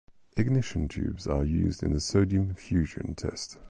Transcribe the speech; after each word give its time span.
Ignition 0.35 0.87
tubes 0.87 1.27
are 1.27 1.43
used 1.43 1.83
in 1.83 1.93
the 1.93 1.99
sodium 1.99 2.55
fusion 2.55 3.13
test. 3.13 3.59